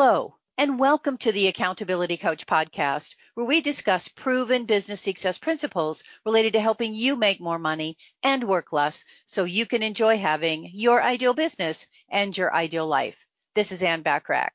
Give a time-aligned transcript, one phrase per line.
[0.00, 6.04] Hello, and welcome to the Accountability Coach podcast, where we discuss proven business success principles
[6.24, 10.70] related to helping you make more money and work less so you can enjoy having
[10.72, 13.18] your ideal business and your ideal life.
[13.56, 14.52] This is Ann Bachrach.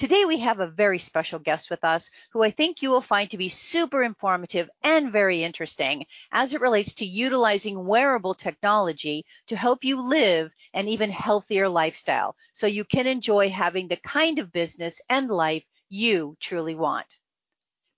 [0.00, 3.28] Today we have a very special guest with us who I think you will find
[3.28, 9.56] to be super informative and very interesting as it relates to utilizing wearable technology to
[9.56, 14.50] help you live an even healthier lifestyle so you can enjoy having the kind of
[14.50, 17.18] business and life you truly want.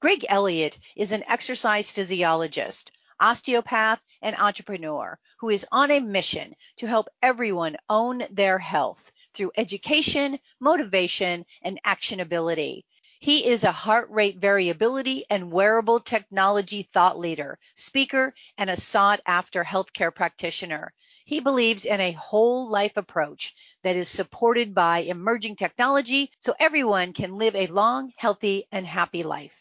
[0.00, 6.88] Greg Elliott is an exercise physiologist, osteopath, and entrepreneur who is on a mission to
[6.88, 12.84] help everyone own their health through education, motivation, and actionability.
[13.22, 19.20] He is a heart rate variability and wearable technology thought leader, speaker, and a sought
[19.24, 20.92] after healthcare practitioner.
[21.24, 27.12] He believes in a whole life approach that is supported by emerging technology so everyone
[27.12, 29.54] can live a long, healthy, and happy life.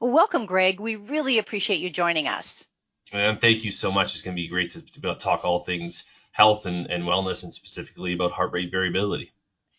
[0.00, 0.78] Welcome, Greg.
[0.78, 2.66] We really appreciate you joining us.
[3.12, 4.14] And thank you so much.
[4.14, 6.04] It's going to be great to, to be able to talk all things
[6.34, 9.32] health and, and wellness and specifically about heart rate variability.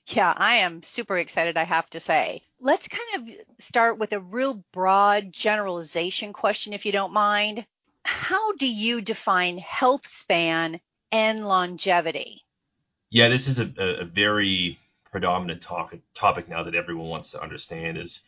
[0.08, 2.44] Yeah, I am super excited, I have to say.
[2.62, 7.66] Let's kind of start with a real broad generalization question, if you don't mind.
[8.04, 10.80] How do you define health span
[11.12, 12.46] and longevity?
[13.10, 14.80] Yeah, this is a, a very
[15.12, 18.22] predominant topic, topic now that everyone wants to understand is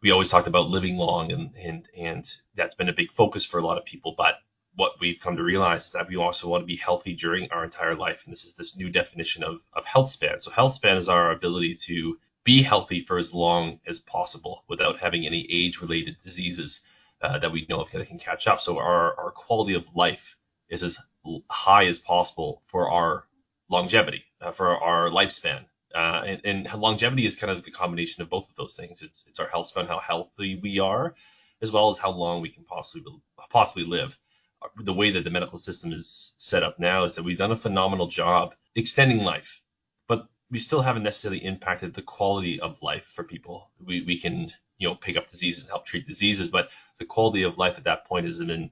[0.00, 3.58] we always talked about living long and, and, and that's been a big focus for
[3.58, 4.34] a lot of people, but
[4.78, 7.64] what we've come to realize is that we also want to be healthy during our
[7.64, 8.22] entire life.
[8.24, 10.40] And this is this new definition of, of health span.
[10.40, 15.00] So health span is our ability to be healthy for as long as possible without
[15.00, 16.82] having any age related diseases
[17.20, 18.60] uh, that we know of that can catch up.
[18.60, 20.36] So our, our quality of life
[20.68, 20.96] is as
[21.50, 23.24] high as possible for our
[23.68, 25.64] longevity, uh, for our lifespan.
[25.92, 29.02] Uh, and, and, longevity is kind of the combination of both of those things.
[29.02, 31.16] It's, it's our health span, how healthy we are,
[31.62, 33.02] as well as how long we can possibly
[33.50, 34.16] possibly live
[34.76, 37.56] the way that the medical system is set up now is that we've done a
[37.56, 39.60] phenomenal job extending life,
[40.06, 43.70] but we still haven't necessarily impacted the quality of life for people.
[43.84, 47.42] We, we can, you know, pick up diseases and help treat diseases, but the quality
[47.42, 48.70] of life at that point has been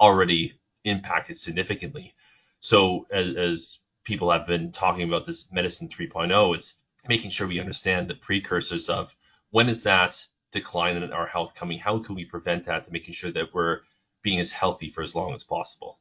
[0.00, 2.14] already impacted significantly.
[2.60, 6.74] So as, as people have been talking about this medicine 3.0, it's
[7.08, 9.14] making sure we understand the precursors of
[9.50, 11.78] when is that decline in our health coming?
[11.78, 12.90] How can we prevent that?
[12.90, 13.80] Making sure that we're
[14.24, 16.00] being as healthy for as long as possible.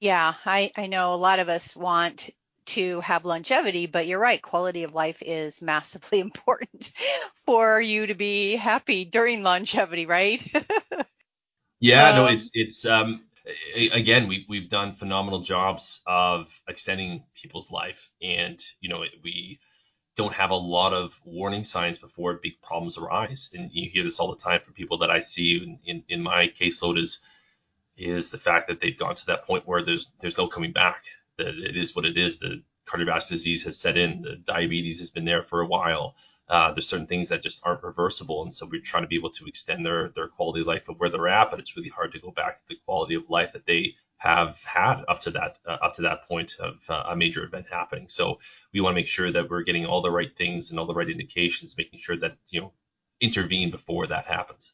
[0.00, 2.30] Yeah, I, I know a lot of us want
[2.66, 6.92] to have longevity, but you're right, quality of life is massively important
[7.44, 10.42] for you to be happy during longevity, right?
[11.80, 13.22] yeah, um, no, it's it's um
[13.92, 19.60] again we we've done phenomenal jobs of extending people's life and you know we
[20.16, 24.18] don't have a lot of warning signs before big problems arise and you hear this
[24.18, 27.20] all the time from people that I see in, in, in my caseload is
[27.96, 31.04] is the fact that they've gone to that point where there's there's no coming back.
[31.38, 32.38] That it is what it is.
[32.38, 34.22] The cardiovascular disease has set in.
[34.22, 36.14] The diabetes has been there for a while.
[36.48, 39.30] Uh, there's certain things that just aren't reversible, and so we're trying to be able
[39.30, 41.50] to extend their their quality of life of where they're at.
[41.50, 44.62] But it's really hard to go back to the quality of life that they have
[44.62, 48.08] had up to that uh, up to that point of uh, a major event happening.
[48.08, 48.38] So
[48.72, 50.94] we want to make sure that we're getting all the right things and all the
[50.94, 52.72] right indications, making sure that you know
[53.20, 54.72] intervene before that happens.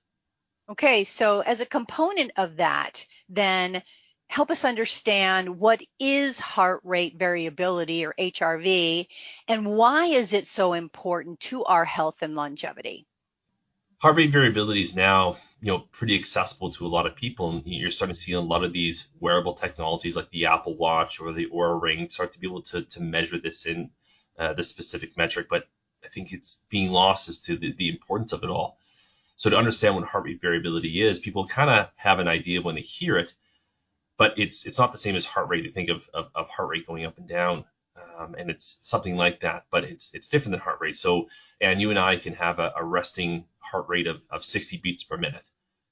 [0.70, 3.82] Okay, so as a component of that, then
[4.28, 9.06] help us understand what is heart rate variability or HRV
[9.46, 13.06] and why is it so important to our health and longevity?
[13.98, 17.62] Heart rate variability is now, you know, pretty accessible to a lot of people and
[17.66, 21.32] you're starting to see a lot of these wearable technologies like the Apple Watch or
[21.32, 23.90] the Oura Ring start to be able to, to measure this in
[24.38, 25.64] uh, this specific metric, but
[26.02, 28.78] I think it's being lost as to the, the importance of it all.
[29.42, 32.76] So to understand what heart rate variability is, people kind of have an idea when
[32.76, 33.34] they hear it,
[34.16, 35.64] but it's it's not the same as heart rate.
[35.64, 37.64] They think of, of, of heart rate going up and down,
[38.16, 40.96] um, and it's something like that, but it's it's different than heart rate.
[40.96, 41.28] So
[41.60, 45.02] and you and I can have a, a resting heart rate of, of 60 beats
[45.02, 45.48] per minute.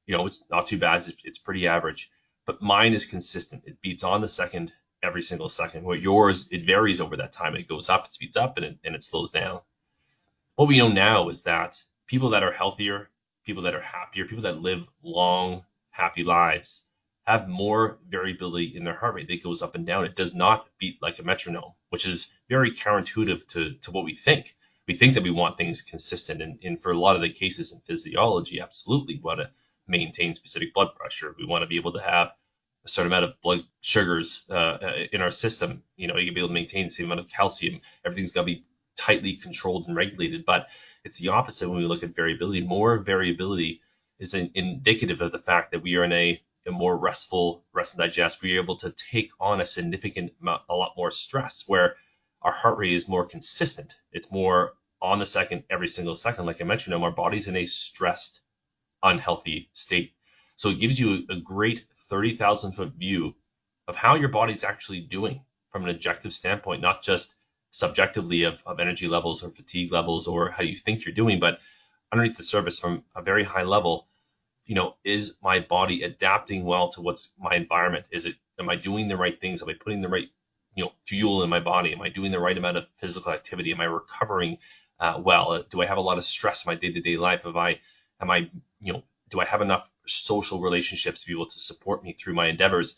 [0.06, 0.98] You know, it's not too bad.
[0.98, 2.08] It's, it's pretty average,
[2.46, 3.64] but mine is consistent.
[3.66, 4.72] It beats on the second
[5.02, 5.82] every single second.
[5.82, 7.56] What yours, it varies over that time.
[7.56, 9.60] It goes up, it speeds up, and it, and it slows down.
[10.54, 13.10] What we know now is that people that are healthier
[13.50, 16.84] people that are happier, people that live long, happy lives,
[17.24, 20.04] have more variability in their heart rate that goes up and down.
[20.04, 24.14] It does not beat like a metronome, which is very counterintuitive to, to what we
[24.14, 24.54] think.
[24.86, 26.40] We think that we want things consistent.
[26.40, 29.50] And, and for a lot of the cases in physiology, absolutely we want to
[29.88, 31.34] maintain specific blood pressure.
[31.36, 32.28] We want to be able to have
[32.84, 34.78] a certain amount of blood sugars uh,
[35.12, 35.82] in our system.
[35.96, 37.80] You know, you can be able to maintain the same amount of calcium.
[38.04, 38.64] Everything's got to be
[38.96, 40.44] tightly controlled and regulated.
[40.44, 40.68] But
[41.04, 42.62] it's the opposite when we look at variability.
[42.62, 43.80] More variability
[44.18, 47.94] is in, indicative of the fact that we are in a, a more restful rest
[47.94, 48.42] and digest.
[48.42, 51.96] We are able to take on a significant amount, a lot more stress, where
[52.42, 53.94] our heart rate is more consistent.
[54.12, 56.46] It's more on the second every single second.
[56.46, 58.40] Like I mentioned, our body's in a stressed,
[59.02, 60.12] unhealthy state.
[60.56, 63.34] So it gives you a great 30,000 foot view
[63.88, 65.42] of how your body's actually doing
[65.72, 67.34] from an objective standpoint, not just
[67.70, 71.60] subjectively of, of energy levels or fatigue levels or how you think you're doing, but
[72.12, 74.08] underneath the surface from a very high level,
[74.66, 78.06] you know, is my body adapting well to what's my environment?
[78.10, 79.62] Is it, am I doing the right things?
[79.62, 80.28] Am I putting the right,
[80.74, 81.92] you know, fuel in my body?
[81.92, 83.72] Am I doing the right amount of physical activity?
[83.72, 84.58] Am I recovering
[84.98, 85.64] uh, well?
[85.70, 87.42] Do I have a lot of stress in my day-to-day life?
[87.44, 87.80] Am I,
[88.20, 88.50] am I,
[88.80, 92.34] you know, do I have enough social relationships to be able to support me through
[92.34, 92.96] my endeavors?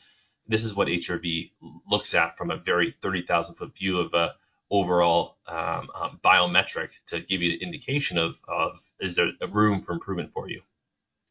[0.48, 1.52] This is what HRV
[1.88, 4.34] looks at from a very 30,000 foot view of a
[4.72, 9.82] overall um, um, biometric to give you an indication of, of is there a room
[9.82, 10.62] for improvement for you.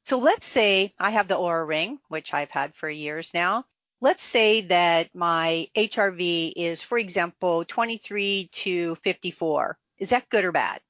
[0.04, 3.66] So let's say I have the Oura Ring, which I've had for years now.
[4.00, 9.78] Let's say that my HRV is, for example, 23 to 54.
[9.98, 10.82] Is that good or bad?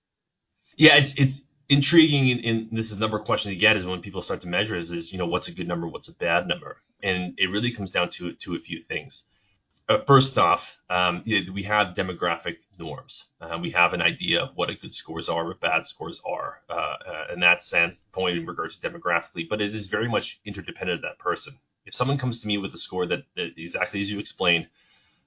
[0.77, 3.85] Yeah, it's it's intriguing, and, and this is the number of questions you get is
[3.85, 6.13] when people start to measure is, is you know what's a good number, what's a
[6.13, 9.25] bad number, and it really comes down to to a few things.
[9.89, 13.25] Uh, first off, um, we have demographic norms.
[13.41, 16.61] Uh, we have an idea of what a good scores are, what bad scores are,
[16.69, 19.47] uh, uh in that sense, point in regards to demographically.
[19.49, 21.57] But it is very much interdependent of that person.
[21.85, 24.67] If someone comes to me with a score that, that exactly as you explained,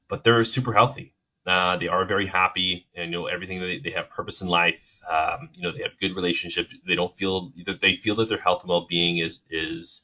[0.09, 1.15] but they're super healthy,
[1.47, 4.97] uh, they are very happy, and you know everything they, they have purpose in life.
[5.11, 6.75] Um, you know they have good relationships.
[6.87, 10.03] They don't feel that they feel that their health and well-being is is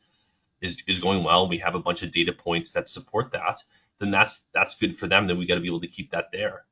[0.60, 1.48] is is going well.
[1.48, 3.62] We have a bunch of data points that support that
[4.00, 5.26] then that's that's good for them.
[5.26, 6.64] Then we got to be able to keep that there.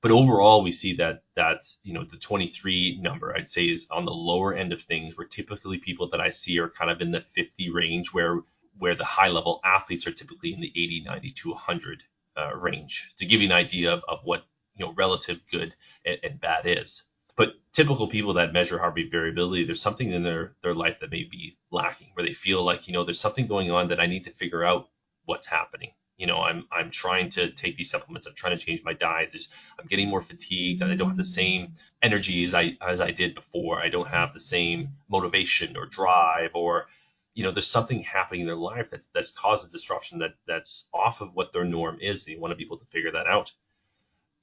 [0.00, 4.04] But overall, we see that that you know the 23 number I'd say is on
[4.04, 5.16] the lower end of things.
[5.16, 8.40] Where typically people that I see are kind of in the 50 range, where
[8.78, 12.02] where the high level athletes are typically in the 80, 90 to 100
[12.38, 13.12] uh, range.
[13.18, 15.74] To give you an idea of, of what you know relative good
[16.06, 17.02] and, and bad is.
[17.36, 21.10] But typical people that measure heart rate variability, there's something in their their life that
[21.10, 24.06] may be lacking, where they feel like you know there's something going on that I
[24.06, 24.88] need to figure out
[25.26, 25.92] what's happening
[26.22, 28.28] you know, I'm I'm trying to take these supplements.
[28.28, 29.32] I'm trying to change my diet.
[29.32, 33.10] Just I'm getting more fatigued, I don't have the same energy as I as I
[33.10, 33.82] did before.
[33.82, 36.86] I don't have the same motivation or drive, or
[37.34, 40.84] you know, there's something happening in their life that that's caused a disruption that that's
[40.94, 42.24] off of what their norm is.
[42.28, 43.50] You want to be able to figure that out.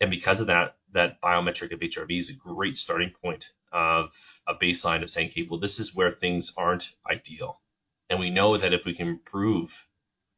[0.01, 4.13] And because of that, that biometric of HRV is a great starting point of
[4.45, 7.61] a baseline of saying, okay, well, this is where things aren't ideal.
[8.09, 9.87] And we know that if we can improve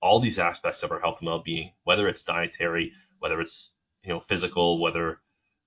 [0.02, 3.72] all these aspects of our health and well-being, whether it's dietary, whether it's
[4.04, 5.20] you know physical, whether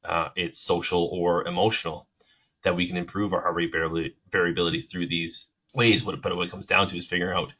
[0.04, 2.08] uh, it's social or emotional,
[2.62, 6.04] that we can improve our heart rate variability through these ways.
[6.04, 7.52] But what it comes down to is figuring out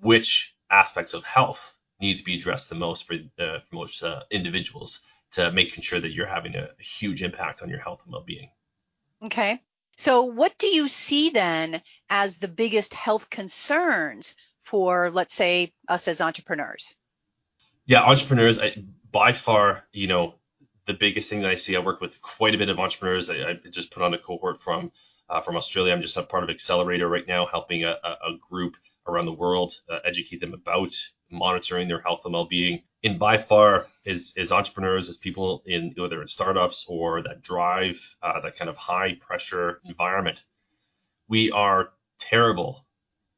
[0.00, 4.22] which aspects of health need to be addressed the most for, uh, for most uh,
[4.30, 5.00] individuals
[5.32, 8.50] to making sure that you're having a, huge impact on your health and well-being.
[9.22, 9.60] Okay.
[9.96, 16.08] So, what do you see then as the biggest health concerns for, let's say, us
[16.08, 16.94] as entrepreneurs?
[17.86, 20.34] Yeah, entrepreneurs, I, by far, you know,
[20.86, 23.30] the biggest thing that I see, I work with quite a bit of entrepreneurs.
[23.30, 24.92] I, I just put on a cohort from
[25.28, 25.92] uh, from Australia.
[25.94, 29.74] I'm just a part of Accelerator right now, helping a, a group around the world
[29.90, 30.94] uh, educate them about
[31.30, 32.82] monitoring their health and well-being.
[33.02, 38.16] And by far, as, as entrepreneurs, as people in whether in startups or that drive
[38.22, 40.42] uh, that kind of high pressure environment,
[41.28, 42.84] we are terrible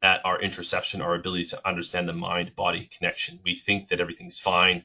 [0.03, 3.41] at our interoception, our ability to understand the mind body connection.
[3.45, 4.85] We think that everything's fine.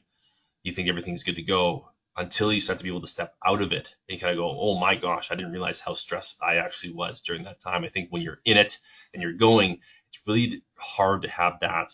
[0.62, 3.62] You think everything's good to go until you start to be able to step out
[3.62, 6.56] of it and kind of go, oh my gosh, I didn't realize how stressed I
[6.56, 7.84] actually was during that time.
[7.84, 8.78] I think when you're in it
[9.12, 11.92] and you're going, it's really hard to have that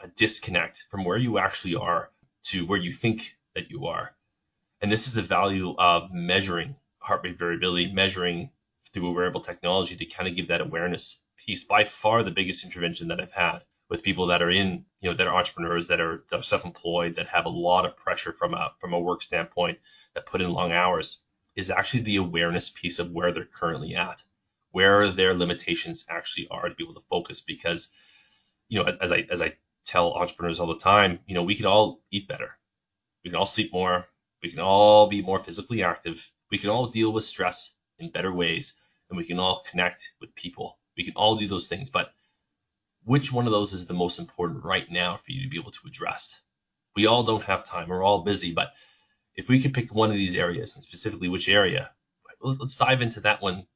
[0.00, 2.10] a disconnect from where you actually are
[2.44, 4.14] to where you think that you are.
[4.80, 8.50] And this is the value of measuring heart rate variability, measuring
[8.92, 12.64] through a wearable technology to kind of give that awareness piece by far the biggest
[12.64, 16.00] intervention that I've had with people that are in, you know, that are entrepreneurs, that
[16.00, 19.78] are, self-employed, that have a lot of pressure from a from a work standpoint,
[20.14, 21.20] that put in long hours,
[21.54, 24.22] is actually the awareness piece of where they're currently at,
[24.72, 27.40] where their limitations actually are to be able to focus.
[27.40, 27.88] Because,
[28.68, 31.54] you know, as, as I as I tell entrepreneurs all the time, you know, we
[31.54, 32.58] can all eat better,
[33.22, 34.04] we can all sleep more,
[34.42, 38.32] we can all be more physically active, we can all deal with stress in better
[38.32, 38.74] ways,
[39.08, 42.12] and we can all connect with people we can all do those things, but
[43.04, 45.70] which one of those is the most important right now for you to be able
[45.70, 46.40] to address?
[46.94, 47.88] We all don't have time.
[47.88, 48.72] We're all busy, but
[49.34, 51.90] if we could pick one of these areas and specifically which area,
[52.40, 53.66] let's dive into that one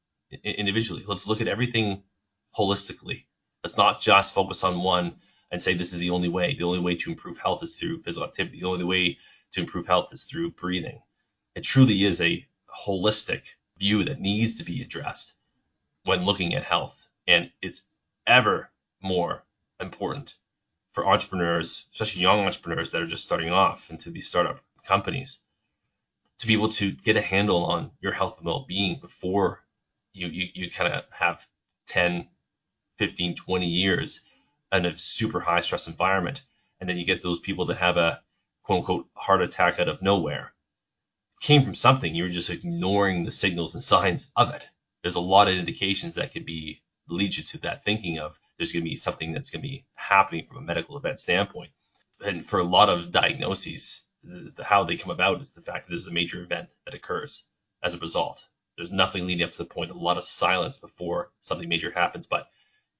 [0.42, 1.04] individually.
[1.06, 2.02] Let's look at everything
[2.58, 3.24] holistically.
[3.62, 5.16] Let's not just focus on one
[5.52, 6.54] and say this is the only way.
[6.54, 8.60] The only way to improve health is through physical activity.
[8.60, 9.18] The only way
[9.52, 11.00] to improve health is through breathing.
[11.54, 12.46] It truly is a
[12.86, 13.42] holistic
[13.78, 15.34] view that needs to be addressed
[16.04, 16.99] when looking at health.
[17.30, 17.82] And it's
[18.26, 18.70] ever
[19.00, 19.44] more
[19.80, 20.34] important
[20.92, 25.38] for entrepreneurs, especially young entrepreneurs that are just starting off into these startup companies,
[26.38, 29.62] to be able to get a handle on your health and well-being before
[30.12, 31.46] you you, you kind of have
[31.88, 32.26] 10,
[32.98, 34.22] 15, 20 years
[34.72, 36.42] in a super high stress environment.
[36.80, 38.22] And then you get those people that have a
[38.64, 40.52] quote unquote heart attack out of nowhere.
[41.40, 42.14] came from something.
[42.14, 44.68] You were just ignoring the signals and signs of it.
[45.02, 48.72] There's a lot of indications that could be lead you to that thinking of there's
[48.72, 51.70] going to be something that's going to be happening from a medical event standpoint.
[52.24, 55.86] And for a lot of diagnoses, the, the, how they come about is the fact
[55.86, 57.44] that there's a major event that occurs
[57.82, 58.46] as a result.
[58.76, 62.26] There's nothing leading up to the point, a lot of silence before something major happens.
[62.26, 62.48] But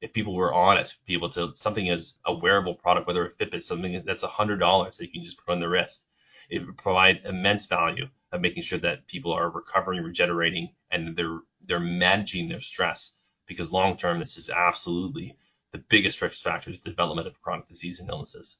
[0.00, 3.30] if people were on it, be able to something as a wearable product, whether a
[3.30, 6.06] Fitbit, something that's hundred dollars that you can just put on their wrist,
[6.48, 11.40] it would provide immense value of making sure that people are recovering, regenerating, and they're
[11.66, 13.12] they're managing their stress
[13.50, 15.36] because long term this is absolutely
[15.72, 18.56] the biggest risk factor to development of chronic disease and illnesses.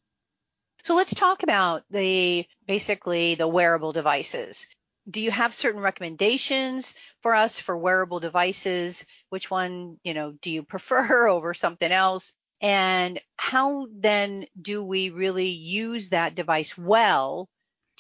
[0.83, 4.67] So let's talk about the basically the wearable devices.
[5.09, 6.93] Do you have certain recommendations
[7.23, 9.07] for us for wearable devices?
[9.29, 12.33] Which one, you know, do you prefer over something else?
[12.61, 17.49] And how then do we really use that device well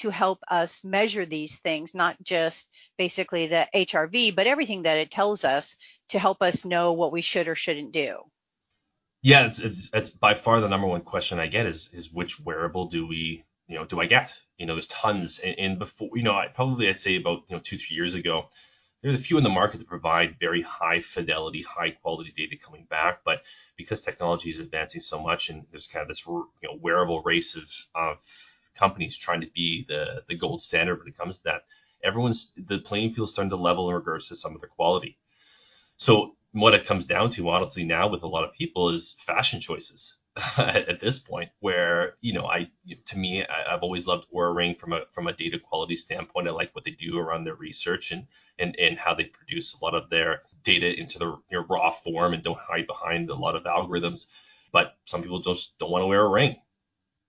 [0.00, 2.66] to help us measure these things, not just
[2.98, 5.76] basically the HRV, but everything that it tells us
[6.10, 8.18] to help us know what we should or shouldn't do?
[9.22, 12.40] Yeah, it's, it's, it's by far the number one question I get is is which
[12.40, 14.34] wearable do we you know do I get?
[14.58, 17.56] You know, there's tons, and, and before you know, I probably I'd say about you
[17.56, 18.48] know two three years ago,
[19.02, 22.84] there's a few in the market that provide very high fidelity, high quality data coming
[22.84, 23.42] back, but
[23.76, 27.56] because technology is advancing so much, and there's kind of this you know wearable race
[27.56, 28.18] of of
[28.76, 31.62] companies trying to be the the gold standard when it comes to that,
[32.02, 35.18] everyone's the playing field starting to level in regards to some of their quality.
[35.96, 39.60] So what it comes down to, honestly, now with a lot of people is fashion
[39.60, 40.16] choices
[40.56, 41.50] at, at, this point.
[41.60, 42.70] Where you know, I
[43.06, 46.48] to me, I, have always loved Oura Ring from a from a data quality standpoint.
[46.48, 48.26] I like what they do around their research and
[48.58, 51.36] and and how they produce a lot of their data into the
[51.68, 54.26] raw form and don't hide behind a lot of algorithms.
[54.72, 56.56] But some people just don't want to wear a ring.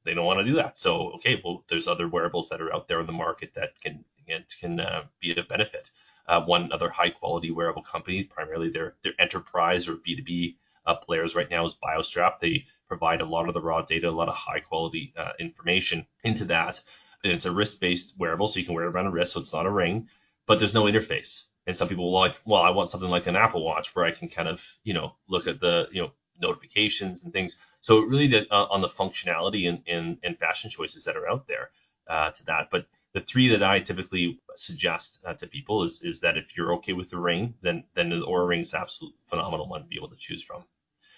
[0.04, 0.78] They don't want to do that.
[0.78, 4.04] So okay, well, there's other wearables that are out there in the market that can
[4.28, 5.92] can, can uh, be of benefit
[6.28, 10.56] uh, one other high quality wearable company, primarily their, their enterprise or B2B
[10.86, 12.40] uh, players right now is BioStrap.
[12.40, 16.06] They provide a lot of the raw data, a lot of high quality uh, information
[16.24, 16.82] into that.
[17.24, 19.42] And it's a wrist based wearable, so you can wear it around a wrist, so
[19.42, 20.08] it's not a ring,
[20.48, 21.44] but there's no interface.
[21.68, 24.12] And some people will like, well, I want something like an Apple Watch where I
[24.12, 27.58] can kind of, you know, look at the, you know, notifications and things.
[27.82, 31.30] So it really did, uh, on the functionality and, and, and fashion choices that are
[31.30, 31.72] out there
[32.08, 32.70] uh, to that.
[32.72, 36.74] But the three that I typically suggest uh, to people is is that if you're
[36.76, 39.98] okay with the ring, then then the Oura Ring is absolute phenomenal one to be
[39.98, 40.64] able to choose from.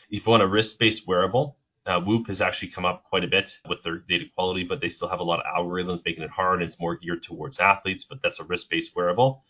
[0.10, 3.60] If you want a wrist-based wearable, uh, Whoop has actually come up quite a bit
[3.68, 6.62] with their data quality, but they still have a lot of algorithms making it hard.
[6.62, 9.44] And it's more geared towards athletes, but that's a wrist-based wearable.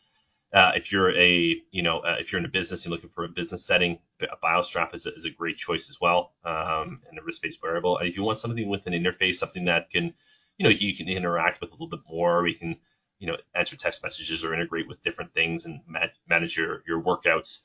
[0.53, 3.10] Uh, if you're a, you know, uh, if you're in a business and you're looking
[3.10, 7.01] for a business setting, a BioStrap is a, is a great choice as well, um,
[7.10, 7.98] and a wrist-based wearable.
[7.98, 10.13] And if you want something with an interface, something that can
[10.57, 12.43] you know you can interact with a little bit more.
[12.43, 12.77] We can
[13.17, 15.81] you know answer text messages or integrate with different things and
[16.27, 17.62] manage your your workouts.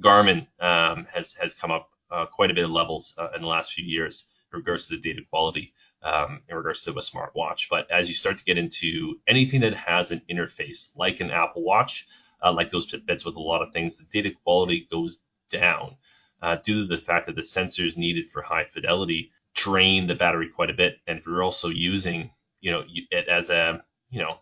[0.00, 3.48] Garmin um, has has come up uh, quite a bit of levels uh, in the
[3.48, 5.72] last few years in regards to the data quality
[6.02, 7.68] um, in regards to a smartwatch.
[7.70, 11.62] But as you start to get into anything that has an interface like an Apple
[11.62, 12.06] Watch,
[12.50, 15.20] like those Fitbits with a lot of things, the data quality goes
[15.50, 15.96] down
[16.42, 20.48] uh, due to the fact that the sensors needed for high fidelity drain the battery
[20.48, 20.98] quite a bit.
[21.06, 24.38] And if you're also using, you know, it as a, you know,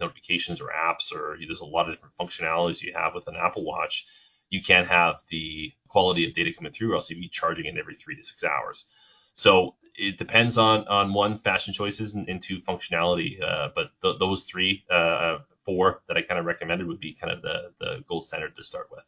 [0.00, 3.64] notifications or apps or there's a lot of different functionalities you have with an Apple
[3.64, 4.06] Watch,
[4.50, 7.76] you can't have the quality of data coming through, or else you'd be charging it
[7.76, 8.86] every three to six hours.
[9.34, 13.42] So it depends on on one fashion choices and, and two functionality.
[13.42, 17.32] Uh, but th- those three, uh, four that I kind of recommended would be kind
[17.32, 19.04] of the the gold standard to start with.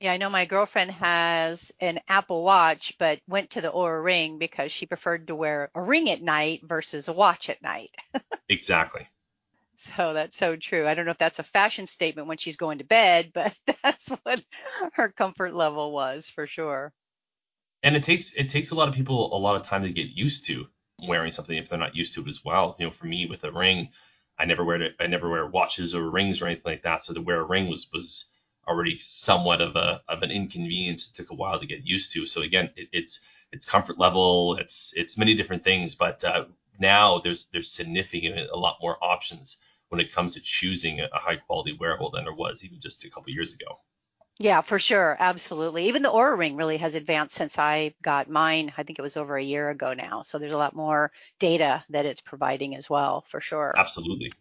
[0.00, 4.38] Yeah, I know my girlfriend has an Apple Watch, but went to the Oura Ring
[4.38, 7.96] because she preferred to wear a ring at night versus a watch at night.
[8.48, 9.08] exactly.
[9.76, 10.86] So that's so true.
[10.86, 14.08] I don't know if that's a fashion statement when she's going to bed, but that's
[14.08, 14.42] what
[14.92, 16.92] her comfort level was for sure.
[17.82, 20.08] And it takes it takes a lot of people a lot of time to get
[20.08, 20.66] used to
[21.06, 22.76] wearing something if they're not used to it as well.
[22.78, 23.90] You know, for me with a ring,
[24.38, 27.04] I never wear I never wear watches or rings or anything like that.
[27.04, 28.26] So to wear a ring was was
[28.66, 31.08] already somewhat of a of an inconvenience.
[31.08, 32.26] It took a while to get used to.
[32.26, 33.20] So again, it, it's
[33.52, 34.56] it's comfort level.
[34.56, 35.94] It's it's many different things.
[35.94, 36.46] But uh,
[36.78, 39.56] now there's there's significant a lot more options
[39.88, 43.10] when it comes to choosing a high quality wearable than there was even just a
[43.10, 43.78] couple years ago.
[44.40, 45.16] Yeah, for sure.
[45.18, 45.86] Absolutely.
[45.88, 48.72] Even the Oura Ring really has advanced since I got mine.
[48.76, 50.24] I think it was over a year ago now.
[50.24, 53.72] So there's a lot more data that it's providing as well, for sure.
[53.78, 54.32] Absolutely.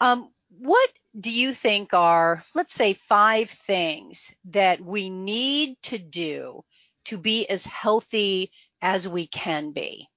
[0.00, 6.64] Um, what do you think are, let's say, five things that we need to do
[7.06, 10.08] to be as healthy as we can be?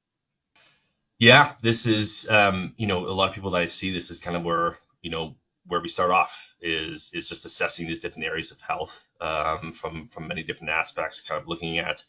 [1.17, 4.19] Yeah, this is, um, you know, a lot of people that I see, this is
[4.19, 8.25] kind of where, you know, where we start off is is just assessing these different
[8.25, 12.03] areas of health um, from from many different aspects, kind of looking at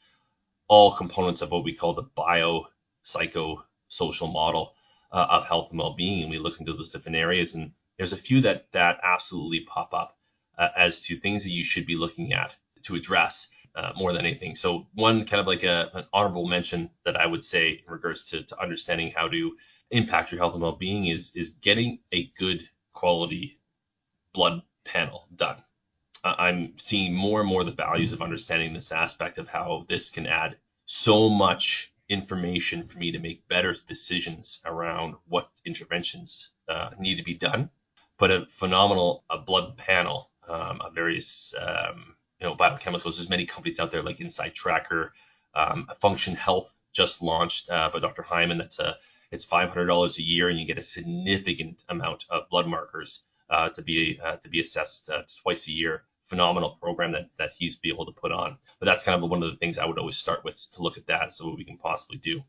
[0.69, 2.67] all components of what we call the bio
[3.03, 4.75] psycho social model
[5.13, 7.55] uh, of health and well-being, and we look into those different areas.
[7.55, 10.17] And there's a few that that absolutely pop up
[10.59, 14.25] uh, as to things that you should be looking at to address uh, more than
[14.25, 14.55] anything.
[14.55, 18.25] So one kind of like a, an honorable mention that I would say in regards
[18.31, 19.57] to, to understanding how to
[19.91, 23.56] impact your health and well-being is is getting a good quality
[24.37, 25.63] blood panel done.
[26.23, 30.27] I'm seeing more and more the values of understanding this aspect of how this can
[30.27, 37.17] add so much information for me to make better decisions around what interventions uh, need
[37.17, 37.71] to be done.
[38.19, 43.17] But a phenomenal a blood panel um, of various um, you know biochemicals.
[43.17, 45.11] There's many companies out there like InsideTracker,
[45.55, 48.23] um, Function Health just launched uh, by Dr.
[48.23, 48.59] Hyman.
[48.59, 48.97] That's a
[49.33, 54.19] it's $500 a year, and you get a significant amount of blood markers to be
[54.23, 56.03] uh, to be assessed uh, twice a year.
[56.27, 58.59] Phenomenal program that that he's be able to put on.
[58.81, 60.99] But that's kind of one of the things I would always start with to look
[60.99, 62.43] at that, so what we can possibly do.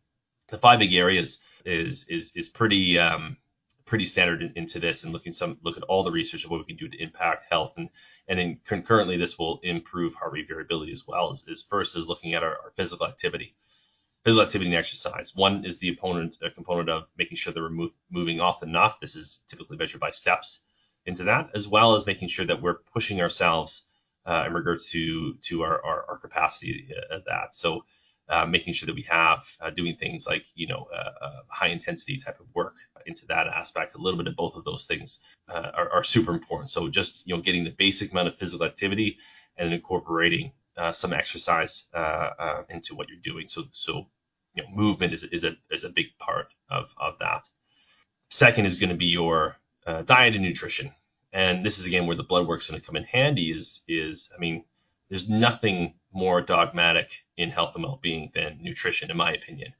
[0.49, 3.37] The five big areas is is is pretty um,
[3.85, 6.59] pretty standard in, into this, and looking some look at all the research of what
[6.59, 7.89] we can do to impact health, and
[8.27, 11.29] and concurrently this will improve heart rate variability as well.
[11.29, 13.55] As, as first is looking at our, our physical activity
[14.27, 15.33] physical activity and exercise.
[15.35, 18.99] One is the opponent component of making sure that we're move, moving often enough.
[18.99, 20.63] This is typically measured by steps
[21.07, 23.83] into that, as well as making sure that we're pushing ourselves
[24.25, 27.55] uh, in regards to to our our, our capacity at that.
[27.55, 27.83] So
[28.29, 31.69] uh, making sure that we have uh, doing things like you know uh, uh, high
[31.69, 33.95] intensity type of work into that aspect.
[33.95, 36.69] A little bit of both of those things uh, are, are, super important.
[36.69, 39.17] So just you know getting the basic amount of physical activity
[39.57, 40.51] and incorporating
[40.91, 41.85] some exercise
[42.69, 43.47] into what you're doing.
[43.47, 44.07] So so
[44.55, 47.47] you know movement is, is a is a big part of of that.
[48.29, 49.55] Second is going to be your
[49.87, 50.93] uh, diet and nutrition.
[51.33, 53.51] And this is again where the blood work's going to come in handy.
[53.51, 54.65] Is is I mean,
[55.09, 59.73] there's nothing more dogmatic in health and well-being than nutrition, in my opinion.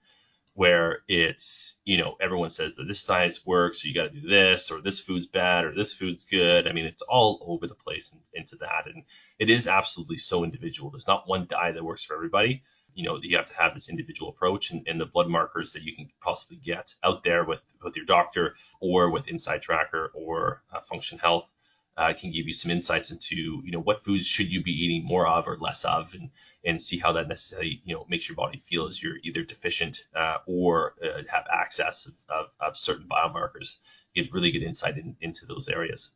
[0.54, 4.28] Where it's you know everyone says that this diet works, so you got to do
[4.28, 6.68] this, or this food's bad, or this food's good.
[6.68, 9.04] I mean, it's all over the place in, into that, and
[9.40, 10.90] it is absolutely so individual.
[10.90, 12.64] There's not one diet that works for everybody
[12.98, 15.84] you know you have to have this individual approach and, and, the blood markers that
[15.84, 20.82] you can possibly get out there with with your doctor or with InsideTracker or uh,
[20.82, 21.48] Function Health
[21.96, 25.06] uh, can give you some insights into you know what foods should you be eating
[25.06, 26.32] more of or less of and
[26.66, 30.06] and see how that necessarily you know makes your body feel as you're either deficient
[30.16, 33.78] uh, or uh, have access of, of, of certain biomarkers.
[34.16, 36.10] Give really good insight in, into those areas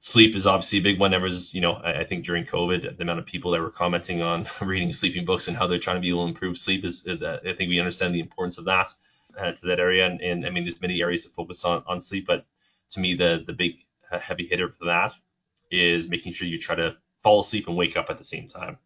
[0.00, 1.20] sleep is obviously a big one.
[1.22, 4.22] Was, you know, I, I, think during COVID, the amount of people that were commenting
[4.22, 7.06] on reading sleeping books and how they're trying to be able to improve sleep is,
[7.06, 8.94] uh, I think we understand the importance of that
[9.38, 10.06] uh, to that area.
[10.06, 12.46] And, and, I mean, there's many areas to focus on on sleep, but
[12.90, 15.12] to me, the the big uh, heavy hitter for that
[15.70, 18.78] is making sure you try to fall asleep and wake up at the same time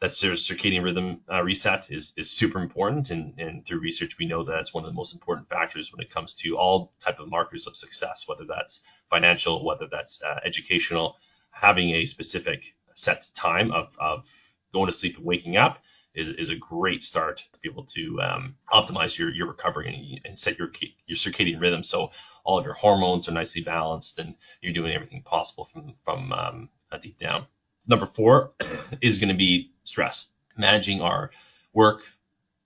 [0.00, 3.10] that circadian rhythm uh, reset is, is super important.
[3.10, 6.04] And, and through research we know that it's one of the most important factors when
[6.04, 10.40] it comes to all type of markers of success whether that's financial whether that's uh,
[10.44, 11.16] educational.
[11.50, 14.30] Having a specific set time of, of
[14.74, 15.78] going to sleep and waking up
[16.14, 20.20] is, is a great start to be able to um, optimize your, your recovery and,
[20.26, 20.70] and set your
[21.06, 21.82] your circadian rhythm.
[21.82, 22.10] So
[22.44, 26.68] all of your hormones are nicely balanced and you're doing everything possible from from um,
[27.00, 27.46] deep down
[27.86, 28.52] number four
[29.00, 31.30] is going to be stress, managing our
[31.72, 32.02] work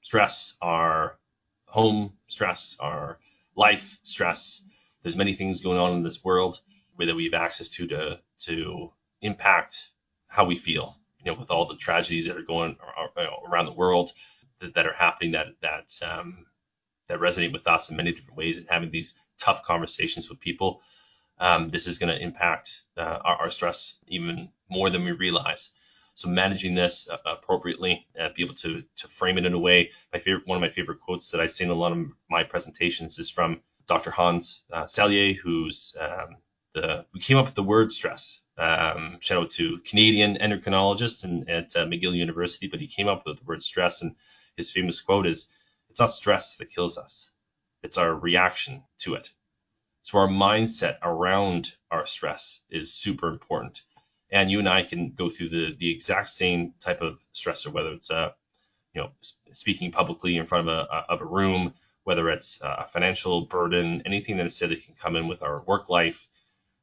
[0.02, 1.18] stress, our
[1.66, 3.18] home stress, our
[3.56, 4.62] life stress.
[5.02, 6.61] There's many things going on in this world
[6.98, 9.88] that we have access to to to impact
[10.26, 10.96] how we feel.
[11.22, 12.76] You know, with all the tragedies that are going
[13.46, 14.12] around the world
[14.61, 16.46] that, that are happening that that um,
[17.09, 20.83] that resonate with us in many different ways, and having these tough conversations with people
[21.40, 25.70] um, this is going to impact uh, our, our, stress even more than we realize.
[26.14, 29.90] So managing this uh, appropriately, uh, be able to to frame it in a way.
[30.12, 32.44] My favorite, one of my favorite quotes that I say in a lot of my
[32.44, 34.11] presentations is from Dr.
[34.11, 36.37] Hans uh, Selye, who's um,
[36.74, 38.40] the we came up with the word stress.
[38.59, 43.24] Um, shout out to Canadian endocrinologist and at uh, McGill University, but he came up
[43.26, 44.14] with the word stress, and
[44.56, 45.46] his famous quote is,
[45.88, 47.30] "It's not stress that kills us;
[47.83, 49.30] it's our reaction to it."
[50.02, 53.83] So our mindset around our stress is super important.
[54.32, 57.92] And you and I can go through the the exact same type of stressor, whether
[57.92, 58.34] it's a
[58.94, 59.10] you know
[59.52, 64.02] speaking publicly in front of a of a room, whether it's uh, a financial burden,
[64.06, 66.28] anything that is said that can come in with our work life,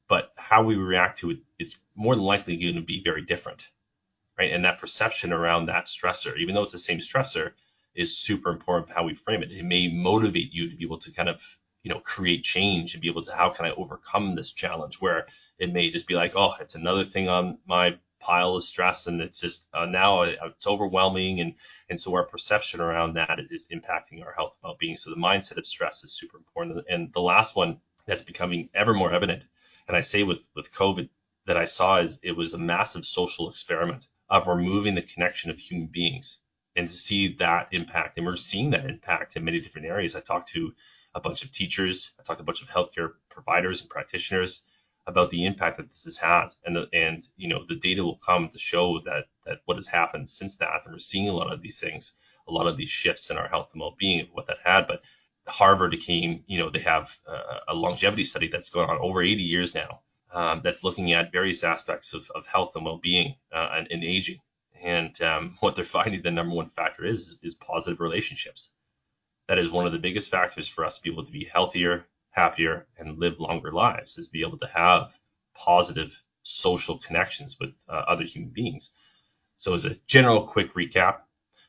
[0.07, 3.69] but how we react to it is more than likely going to be very different,
[4.38, 4.51] right?
[4.51, 7.53] And that perception around that stressor, even though it's the same stressor,
[7.95, 9.51] is super important how we frame it.
[9.51, 11.41] It may motivate you to be able to kind of
[11.88, 15.26] you know create change and be able to how can I overcome this challenge where
[15.58, 19.21] it may just be like oh it's another thing on my pile of stress and
[19.21, 21.54] it's just uh, now it's overwhelming and
[21.89, 25.65] and so our perception around that is impacting our health well-being so the mindset of
[25.65, 29.45] stress is super important and the last one that's becoming ever more evident
[29.88, 31.08] and I say with with COVID
[31.45, 35.58] that I saw is it was a massive social experiment of removing the connection of
[35.58, 36.39] human beings
[36.76, 38.17] and to see that impact.
[38.17, 40.15] And we're seeing that impact in many different areas.
[40.15, 40.73] I talked to
[41.17, 44.62] a bunch of teachers, I talked to a bunch of healthcare providers and practitioners
[45.08, 46.49] about the impact that this has had.
[46.65, 50.30] And and you know the data will come to show that that what has happened
[50.30, 50.86] since that.
[50.86, 52.13] And we're seeing a lot of these things,
[52.47, 54.88] a lot of these shifts in our health and well-being what that had.
[54.88, 55.01] But
[55.47, 59.41] Harvard came, you know, they have a, a longevity study that's going on over 80
[59.41, 60.01] years now
[60.34, 64.39] um, that's looking at various aspects of, of health and well-being uh, and, and, aging.
[64.84, 68.69] And um, what they're finding the number one factor is is positive relationships.
[69.47, 72.05] That is one of the biggest factors for us to be able to be healthier,
[72.31, 74.17] happier, and live longer lives.
[74.17, 75.17] Is be able to have
[75.55, 78.91] positive social connections with uh, other human beings.
[79.57, 81.21] So as a general quick recap,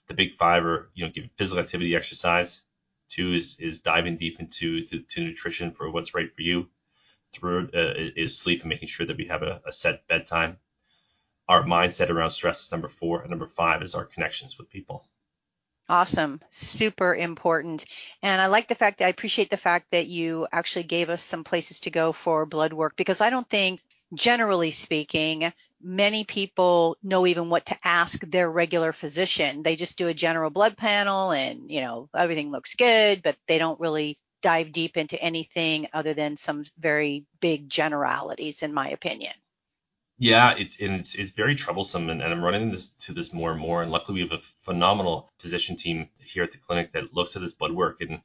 [0.08, 2.62] the big five are you know give physical activity, exercise,
[3.08, 6.68] Two is is diving deep into to, to nutrition for what's right for you.
[7.32, 10.58] Three uh, is sleep and making sure that we have a, a set bedtime.
[11.48, 15.08] Our mindset around stress is number four, and number five is our connections with people.
[15.88, 16.40] Awesome.
[16.50, 17.84] Super important.
[18.22, 21.22] And I like the fact that I appreciate the fact that you actually gave us
[21.22, 23.80] some places to go for blood work because I don't think,
[24.14, 29.62] generally speaking, many people know even what to ask their regular physician.
[29.62, 33.58] They just do a general blood panel and, you know, everything looks good, but they
[33.58, 39.32] don't really dive deep into anything other than some very big generalities, in my opinion.
[40.18, 43.60] Yeah, it's it's, it's very troublesome, and, and I'm running this to this more and
[43.60, 43.82] more.
[43.82, 47.42] And luckily, we have a phenomenal physician team here at the clinic that looks at
[47.42, 48.20] this blood work and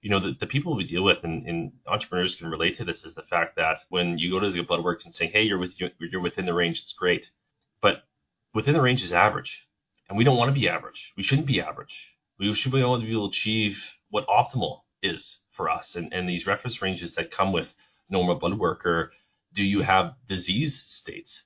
[0.00, 3.04] you know, the, the people we deal with and, and, entrepreneurs can relate to this
[3.04, 5.58] is the fact that when you go to the blood work and say, hey, you're
[5.58, 7.30] with you're within the range, it's great,
[7.80, 8.04] but
[8.54, 9.66] within the range is average,
[10.08, 11.12] and we don't want to be average.
[11.16, 12.14] We shouldn't be average.
[12.38, 16.12] We should be able to be able to achieve what optimal is for us, and
[16.12, 17.74] and these reference ranges that come with
[18.08, 19.12] normal blood work or
[19.58, 21.42] do you have disease states,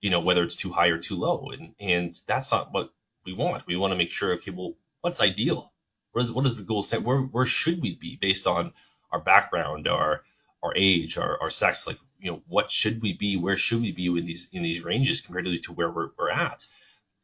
[0.00, 2.90] you know, whether it's too high or too low, and and that's not what
[3.24, 3.68] we want.
[3.68, 5.72] We want to make sure, okay, well, what's ideal?
[6.10, 7.04] What is what is the goal set?
[7.04, 8.72] Where where should we be based on
[9.12, 10.24] our background, our
[10.60, 11.86] our age, our, our sex?
[11.86, 13.36] Like you know, what should we be?
[13.36, 16.66] Where should we be in these in these ranges compared to where we're, we're at?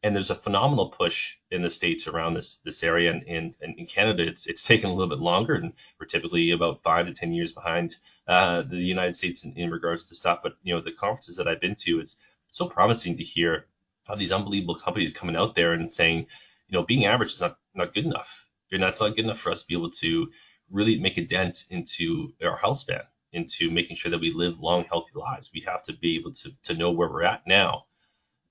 [0.01, 3.85] And there's a phenomenal push in the states around this this area, and, and, in
[3.85, 7.33] Canada, it's it's taken a little bit longer, and we're typically about five to ten
[7.33, 10.39] years behind uh, the United States in, in regards to stuff.
[10.41, 12.15] But you know, the conferences that I've been to, it's
[12.47, 13.65] so promising to hear
[14.07, 16.19] how these unbelievable companies coming out there and saying,
[16.67, 19.51] you know, being average is not not good enough and that's not good enough for
[19.51, 20.31] us to be able to
[20.69, 24.83] really make a dent into our health span, into making sure that we live long,
[24.85, 25.51] healthy lives.
[25.53, 27.85] We have to be able to, to know where we're at now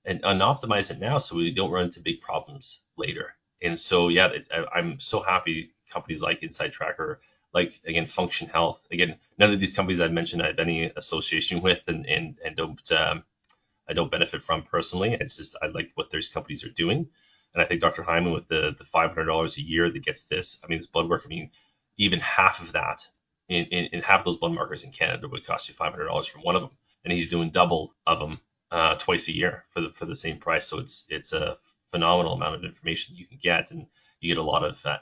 [0.05, 3.35] and, and optimize it now so we don't run into big problems later.
[3.61, 7.17] And so, yeah, I, I'm so happy companies like InsideTracker,
[7.53, 8.81] like again, Function Health.
[8.91, 12.55] Again, none of these companies I've mentioned I have any association with and and, and
[12.55, 13.23] don't um,
[13.87, 15.17] I don't benefit from personally.
[15.19, 17.07] It's just I like what those companies are doing.
[17.53, 18.03] And I think Dr.
[18.03, 21.23] Hyman with the the $500 a year that gets this, I mean, this blood work,
[21.25, 21.49] I mean,
[21.97, 23.07] even half of that
[23.49, 26.55] in, in, in half those blood markers in Canada would cost you $500 from one
[26.55, 26.71] of them.
[27.03, 28.39] And he's doing double of them
[28.71, 30.67] uh, twice a year for the, for the same price.
[30.67, 31.57] So it's, it's a
[31.91, 33.87] phenomenal amount of information you can get and
[34.19, 34.97] you get a lot of uh,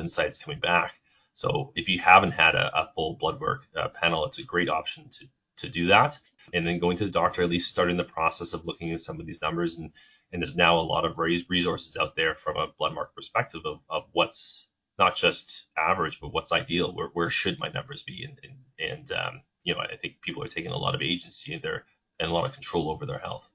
[0.00, 0.94] insights coming back.
[1.34, 4.68] So if you haven't had a, a full blood work uh, panel, it's a great
[4.68, 5.26] option to,
[5.58, 6.18] to do that.
[6.54, 9.20] And then going to the doctor, at least starting the process of looking at some
[9.20, 9.92] of these numbers and
[10.32, 13.80] and there's now a lot of resources out there from a blood mark perspective of,
[13.88, 14.66] of what's
[14.98, 16.92] not just average, but what's ideal.
[16.94, 18.24] Where, where should my numbers be?
[18.24, 21.52] And, and, and um, you know, I think people are taking a lot of agency
[21.54, 21.84] in their
[22.18, 23.48] and a lot of control over their health.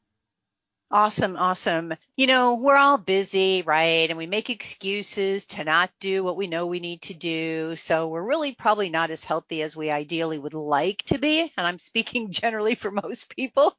[0.94, 1.94] Awesome, awesome.
[2.18, 4.10] You know, we're all busy, right?
[4.10, 7.78] And we make excuses to not do what we know we need to do.
[7.78, 11.54] So we're really probably not as healthy as we ideally would like to be.
[11.56, 13.78] And I'm speaking generally for most people.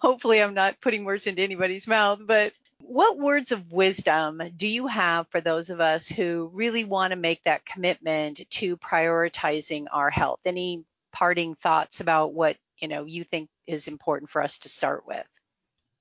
[0.00, 4.88] Hopefully, I'm not putting words into anybody's mouth, but what words of wisdom do you
[4.88, 10.10] have for those of us who really want to make that commitment to prioritizing our
[10.10, 10.40] health?
[10.44, 15.06] Any parting thoughts about what, you know, you think is important for us to start
[15.06, 15.26] with?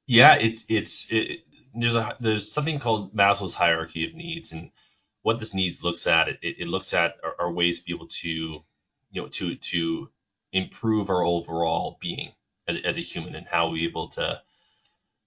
[0.07, 1.41] Yeah, it's it's it,
[1.75, 4.71] there's a there's something called Maslow's hierarchy of needs, and
[5.21, 8.29] what this needs looks at it, it looks at our, ways to be able to
[8.29, 10.09] you know to to
[10.53, 12.31] improve our overall being
[12.67, 14.41] as, as a human and how we able to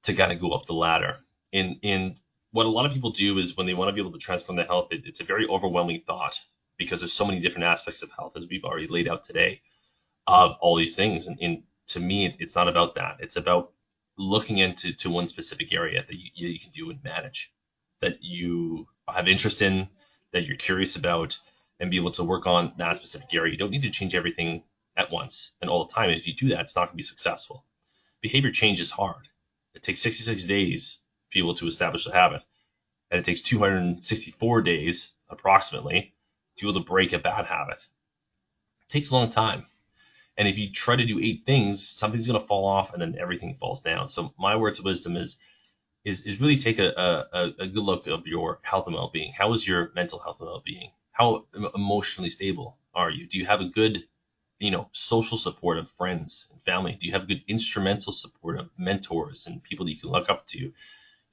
[0.04, 1.18] to kind of go up the ladder.
[1.52, 2.16] And and
[2.52, 4.56] what a lot of people do is when they want to be able to transform
[4.56, 6.40] their health, it, it's a very overwhelming thought
[6.78, 9.60] because there's so many different aspects of health as we've already laid out today
[10.26, 11.26] of all these things.
[11.26, 13.16] And, and to me, it's not about that.
[13.20, 13.72] It's about
[14.16, 17.52] looking into to one specific area that you, you can do and manage,
[18.00, 19.88] that you have interest in,
[20.32, 21.38] that you're curious about,
[21.78, 23.52] and be able to work on that specific area.
[23.52, 24.62] You don't need to change everything
[24.96, 26.10] at once and all the time.
[26.10, 27.64] If you do that, it's not going to be successful.
[28.20, 29.28] Behavior change is hard.
[29.74, 30.98] It takes 66 days
[31.30, 32.42] to be able to establish a habit,
[33.10, 36.12] and it takes 264 days approximately
[36.56, 37.78] to be able to break a bad habit.
[38.82, 39.66] It takes a long time.
[40.36, 43.16] And if you try to do eight things, something's going to fall off and then
[43.20, 44.08] everything falls down.
[44.08, 45.36] So my words of wisdom is
[46.04, 49.34] is, is really take a, a, a good look of your health and well-being.
[49.36, 50.92] How is your mental health and well-being?
[51.12, 53.26] How emotionally stable are you?
[53.26, 54.04] Do you have a good,
[54.58, 56.96] you know, social support of friends and family?
[56.98, 60.46] Do you have good instrumental support of mentors and people that you can look up
[60.48, 60.58] to?
[60.58, 60.72] You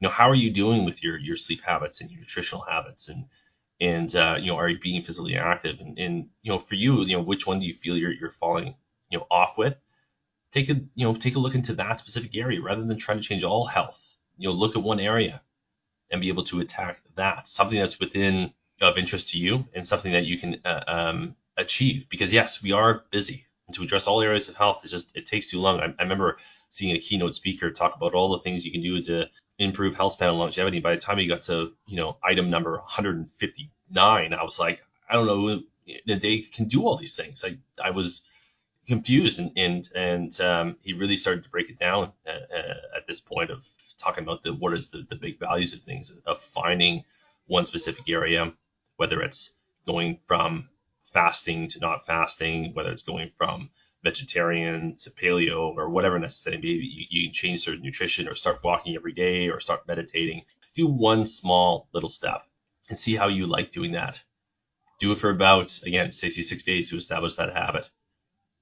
[0.01, 3.25] know, how are you doing with your your sleep habits and your nutritional habits and
[3.79, 5.79] and uh, you know, are you being physically active?
[5.79, 8.31] And, and you know, for you, you know, which one do you feel you're you're
[8.31, 8.75] falling
[9.09, 9.75] you know off with,
[10.51, 13.23] take a you know take a look into that specific area rather than trying to
[13.23, 14.03] change all health.
[14.37, 15.41] You know, look at one area
[16.11, 20.11] and be able to attack that something that's within of interest to you and something
[20.11, 22.05] that you can uh, um, achieve.
[22.09, 25.27] Because yes, we are busy, and to address all areas of health, it just it
[25.27, 25.79] takes too long.
[25.79, 26.37] I, I remember
[26.69, 30.13] seeing a keynote speaker talk about all the things you can do to improve health
[30.13, 30.79] span and longevity.
[30.79, 35.13] By the time he got to you know item number 159, I was like, I
[35.13, 35.61] don't know,
[36.05, 37.43] the day can do all these things.
[37.43, 38.21] I I was
[38.87, 42.41] confused and and and um, he really started to break it down at,
[42.95, 43.65] at, this point of
[43.97, 47.03] talking about the what is the, the big values of things of finding
[47.47, 48.53] one specific area
[48.95, 49.51] whether it's
[49.85, 50.69] going from
[51.13, 53.69] fasting to not fasting whether it's going from
[54.03, 58.63] vegetarian to paleo or whatever necessary maybe you, you can change certain nutrition or start
[58.63, 60.43] walking every day or start meditating.
[60.75, 62.43] Do one small little step
[62.89, 64.21] and see how you like doing that.
[64.99, 67.89] Do it for about again 66 days to establish that habit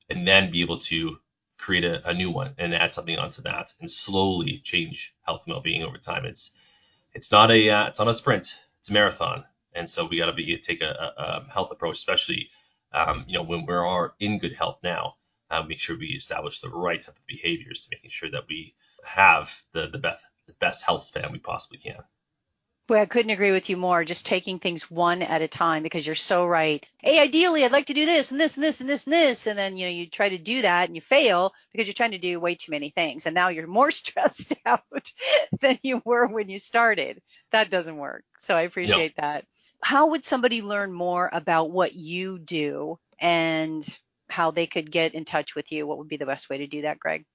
[0.09, 1.17] and then be able to
[1.57, 5.53] create a, a new one and add something onto that and slowly change health and
[5.53, 6.25] well-being over time.
[6.25, 6.51] It's
[7.13, 10.27] it's not a uh, it's not a sprint, it's a marathon, and so we got
[10.27, 12.49] to be take a, a, health approach, especially
[12.93, 15.15] um, you know when we are in good health now.
[15.51, 18.73] Uh, make sure we establish the right type of behaviors to making sure that we
[19.05, 22.03] have the the best the best health span we possibly can.
[22.87, 24.03] Boy, I couldn't agree with you more.
[24.03, 26.85] Just taking things one at a time because you're so right.
[26.99, 29.47] Hey, ideally, I'd like to do this and this and this and this and this,
[29.47, 32.11] and then you know you try to do that and you fail because you're trying
[32.11, 34.83] to do way too many things, and now you're more stressed out
[35.61, 37.23] than you were when you started.
[37.51, 38.23] That doesn't work.
[38.37, 39.21] So I appreciate yep.
[39.21, 39.45] that.
[39.81, 43.83] How would somebody learn more about what you do and
[44.29, 45.87] how they could get in touch with you?
[45.87, 47.25] What would be the best way to do that, Greg?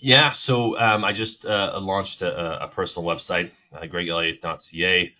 [0.00, 5.12] Yeah, so um, I just uh, launched a, a, personal website, uh, gregelliott.ca.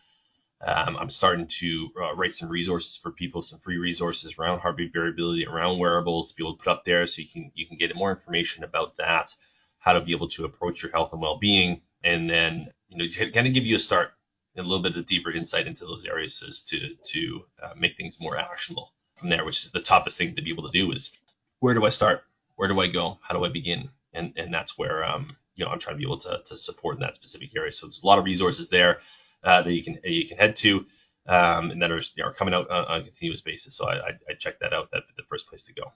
[0.61, 4.93] Um, I'm starting to uh, write some resources for people, some free resources around heartbeat
[4.93, 7.77] variability, around wearables to be able to put up there, so you can you can
[7.77, 9.35] get more information about that,
[9.81, 13.49] how to be able to approach your health and well-being, and then you know kind
[13.49, 14.13] of give you a start,
[14.57, 18.21] a little bit of deeper insight into those areas as to to uh, make things
[18.21, 19.45] more actionable from there.
[19.45, 21.11] Which is the toughest thing to be able to do is
[21.59, 22.23] where do I start?
[22.55, 23.19] Where do I go?
[23.23, 23.91] How do I begin?
[24.19, 26.97] And and that's where um, you know I'm trying to be able to, to support
[26.97, 27.73] in that specific area.
[27.73, 28.99] So there's a lot of resources there
[29.45, 30.85] uh, that you can you can head to,
[31.27, 33.77] um, and that are, you know, are coming out on, on, a continuous basis.
[33.77, 34.89] So I, I, I check that out.
[34.93, 35.93] That's the first place to go.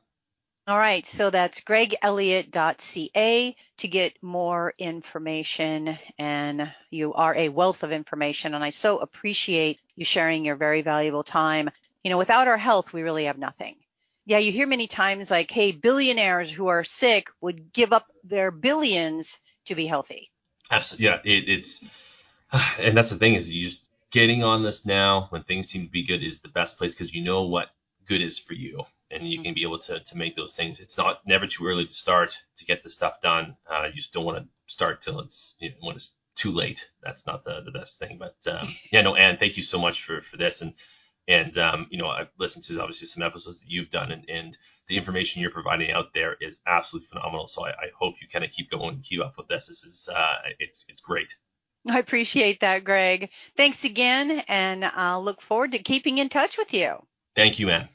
[0.68, 7.90] All right, so that's gregelliott.ca to get more information, and you are a wealth of
[7.90, 11.68] information, and I so appreciate you sharing your very valuable time.
[12.04, 13.74] You know, without our health, we really have nothing
[14.24, 18.50] yeah, you hear many times like, hey, billionaires who are sick would give up their
[18.50, 20.30] billions to be healthy.
[20.70, 21.04] Absolutely.
[21.06, 21.84] Yeah, it, it's,
[22.78, 25.90] and that's the thing is you just getting on this now when things seem to
[25.90, 27.70] be good is the best place because you know what
[28.06, 30.80] good is for you and you can be able to, to make those things.
[30.80, 33.56] It's not never too early to start to get the stuff done.
[33.68, 36.88] Uh, you just don't want to start till it's you know, when it's too late.
[37.02, 38.18] That's not the, the best thing.
[38.18, 40.62] But um, yeah, no, Ann, thank you so much for, for this.
[40.62, 40.74] And,
[41.28, 44.58] and um, you know, I've listened to obviously some episodes that you've done and, and
[44.88, 47.46] the information you're providing out there is absolutely phenomenal.
[47.46, 49.68] So I, I hope you kind of keep going and keep up with this.
[49.68, 51.34] This is, uh, it's, it's great.
[51.88, 53.30] I appreciate that, Greg.
[53.56, 54.42] Thanks again.
[54.48, 57.04] And I'll look forward to keeping in touch with you.
[57.34, 57.88] Thank you, Ann.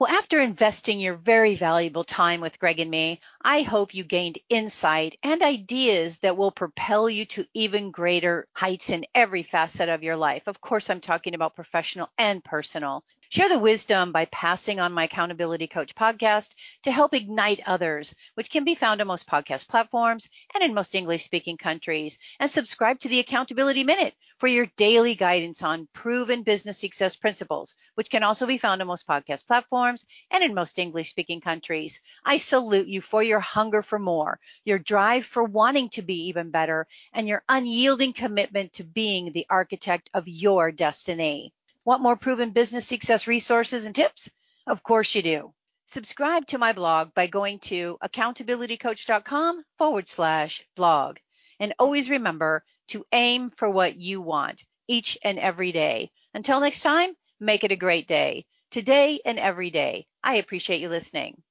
[0.00, 4.38] Well, after investing your very valuable time with Greg and me, I hope you gained
[4.48, 10.02] insight and ideas that will propel you to even greater heights in every facet of
[10.02, 10.48] your life.
[10.48, 13.04] Of course, I'm talking about professional and personal.
[13.32, 16.50] Share the wisdom by passing on my Accountability Coach podcast
[16.82, 20.96] to help ignite others, which can be found on most podcast platforms and in most
[20.96, 22.18] English speaking countries.
[22.40, 27.76] And subscribe to the Accountability Minute for your daily guidance on proven business success principles,
[27.94, 32.00] which can also be found on most podcast platforms and in most English speaking countries.
[32.24, 36.50] I salute you for your hunger for more, your drive for wanting to be even
[36.50, 41.54] better, and your unyielding commitment to being the architect of your destiny.
[41.84, 44.28] Want more proven business success resources and tips?
[44.66, 45.54] Of course you do.
[45.86, 51.18] Subscribe to my blog by going to accountabilitycoach.com forward slash blog.
[51.58, 56.10] And always remember to aim for what you want each and every day.
[56.34, 60.06] Until next time, make it a great day, today and every day.
[60.22, 61.42] I appreciate you listening.